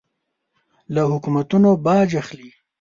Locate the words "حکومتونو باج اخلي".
1.11-2.49